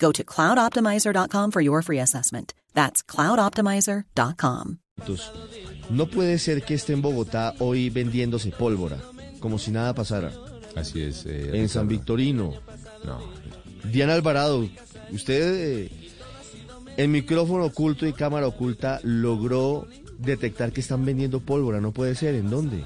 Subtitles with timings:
[0.00, 2.54] Go to cloudoptimizer.com for your free assessment.
[2.74, 4.78] That's cloudoptimizer.com.
[5.90, 8.98] No puede ser que esté en Bogotá hoy vendiéndose pólvora,
[9.40, 10.32] como si nada pasara.
[10.76, 11.26] Así es.
[11.26, 11.88] eh, En San.
[11.88, 12.54] Victorino.
[13.04, 13.18] No.
[13.90, 14.68] Diana Alvarado,
[15.10, 15.54] usted
[15.86, 15.90] eh,
[16.96, 19.86] en micrófono oculto y cámara oculta logró
[20.18, 21.80] detectar que están vendiendo pólvora.
[21.80, 22.34] No puede ser.
[22.36, 22.84] ¿En dónde?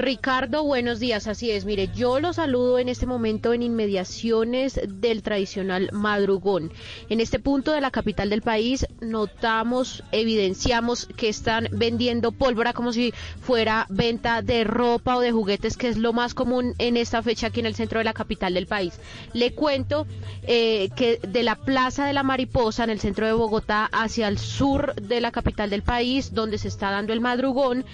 [0.00, 1.26] Ricardo, buenos días.
[1.26, 6.72] Así es, mire, yo lo saludo en este momento en inmediaciones del tradicional madrugón.
[7.10, 12.94] En este punto de la capital del país notamos, evidenciamos que están vendiendo pólvora como
[12.94, 13.12] si
[13.42, 17.48] fuera venta de ropa o de juguetes, que es lo más común en esta fecha
[17.48, 18.98] aquí en el centro de la capital del país.
[19.34, 20.06] Le cuento
[20.44, 24.38] eh, que de la Plaza de la Mariposa, en el centro de Bogotá, hacia el
[24.38, 27.84] sur de la capital del país, donde se está dando el madrugón,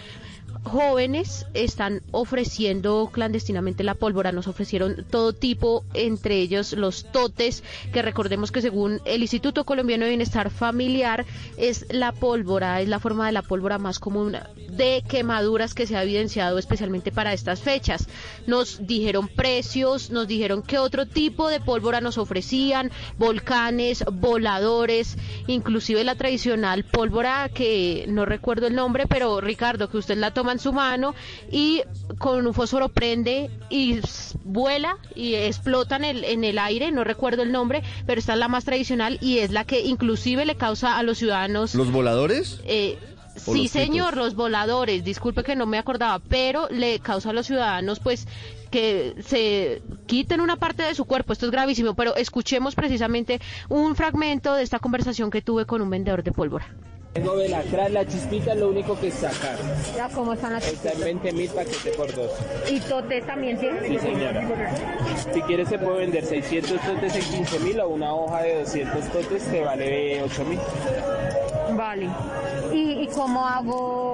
[0.66, 4.32] jóvenes están ofreciendo clandestinamente la pólvora.
[4.32, 7.62] Nos ofrecieron todo tipo, entre ellos los totes,
[7.92, 13.00] que recordemos que según el Instituto Colombiano de Bienestar Familiar es la pólvora, es la
[13.00, 14.36] forma de la pólvora más común
[14.70, 18.08] de quemaduras que se ha evidenciado especialmente para estas fechas.
[18.46, 25.16] Nos dijeron precios, nos dijeron qué otro tipo de pólvora nos ofrecían, volcanes, voladores,
[25.46, 30.52] inclusive la tradicional pólvora que no recuerdo el nombre, pero Ricardo, que usted la toma
[30.52, 31.14] en su mano
[31.50, 31.82] y
[32.18, 34.00] con un fósforo prende y
[34.44, 38.38] vuela y explota en el, en el aire, no recuerdo el nombre, pero esta es
[38.38, 42.60] la más tradicional y es la que inclusive le causa a los ciudadanos ¿Los voladores?
[42.64, 42.98] eh,
[43.46, 47.32] ¿O sí, los señor, los voladores, disculpe que no me acordaba, pero le causa a
[47.34, 48.26] los ciudadanos pues
[48.70, 53.94] que se quiten una parte de su cuerpo, esto es gravísimo, pero escuchemos precisamente un
[53.94, 56.66] fragmento de esta conversación que tuve con un vendedor de pólvora.
[57.16, 59.56] Tengo Velacrán, la chispita es lo único que sacar.
[59.96, 62.30] Ya, ¿cómo están las Está en 20 mil paquete por dos.
[62.68, 63.82] ¿Y totes también tienen?
[63.86, 64.46] Sí, señora.
[65.32, 69.04] Si quieres se puede vender 600 totes en 15 mil o una hoja de 200
[69.08, 70.58] totes te vale 8 mil.
[71.74, 72.10] Vale.
[72.74, 74.05] ¿Y, ¿Y cómo hago?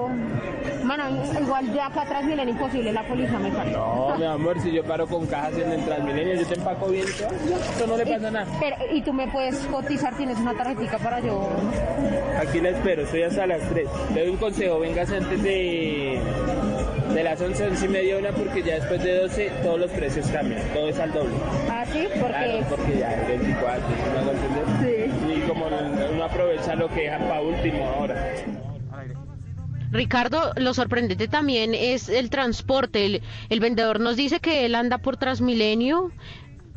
[0.85, 1.03] Bueno,
[1.41, 3.71] igual de acá atrás miren imposible, la policía me sale.
[3.71, 7.05] No, mi amor, si yo paro con cajas en el Transmilenio, yo te empaco bien,
[7.17, 7.29] todo.
[7.57, 8.45] esto no le pasa nada.
[8.59, 10.13] Pero, ¿Y tú me puedes cotizar?
[10.17, 11.49] ¿Tienes una tarjetita para yo?
[12.39, 13.87] Aquí la espero, estoy hasta las 3.
[14.13, 16.19] Le doy un consejo, vengas antes de,
[17.13, 20.27] de las 11, 11 y media, una, porque ya después de 12 todos los precios
[20.27, 21.33] cambian, todo es al doble.
[21.71, 22.07] ¿Ah, sí?
[22.13, 25.37] Claro, porque ya es 24, ¿sí me hago entender?
[25.37, 28.15] Y como no- uno aprovecha lo que dejan para último ahora.
[29.93, 33.05] Ricardo, lo sorprendente también es el transporte.
[33.05, 36.11] El, el vendedor nos dice que él anda por Transmilenio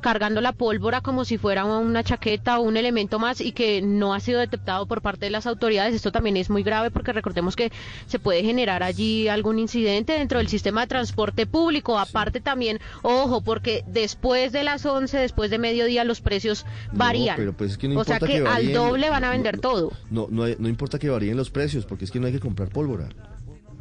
[0.01, 4.15] cargando la pólvora como si fuera una chaqueta o un elemento más y que no
[4.15, 5.95] ha sido detectado por parte de las autoridades.
[5.95, 7.73] Esto también es muy grave porque recordemos que
[8.07, 11.99] se puede generar allí algún incidente dentro del sistema de transporte público.
[11.99, 17.37] Aparte también, ojo, porque después de las 11, después de mediodía, los precios varían.
[17.37, 19.93] pero pues es que no o sea que, al doble van a vender no- todo.
[20.11, 22.69] No, no, no importa que varíen los precios, porque es que no hay que comprar
[22.69, 23.09] pólvora.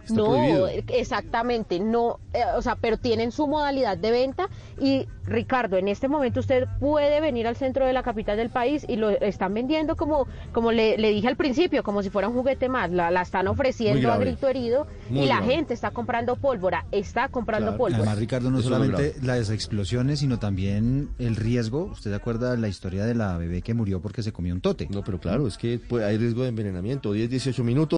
[0.05, 0.67] Está no, prohibido.
[0.87, 4.49] exactamente, no, eh, o sea, pero tienen su modalidad de venta
[4.79, 8.85] y Ricardo, en este momento usted puede venir al centro de la capital del país
[8.87, 12.35] y lo están vendiendo como, como le, le dije al principio, como si fuera un
[12.35, 16.35] juguete más, la, la están ofreciendo a grito herido Muy y la gente está comprando
[16.35, 17.77] pólvora, está comprando Claro.
[17.77, 17.97] pólvora.
[18.03, 21.85] Además, Ricardo, no Eso solamente las explosiones, sino también el riesgo.
[21.85, 24.61] ¿Usted se acuerda de la historia de la bebé que murió porque se comió un
[24.61, 24.87] tote?
[24.91, 27.13] No, pero claro, es que pues, hay riesgo de envenenamiento.
[27.13, 27.97] 10, 18 minutos.